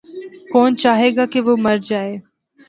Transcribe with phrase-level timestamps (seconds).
[0.51, 2.13] کون چاہے گا کہ وہ مر جاَئے۔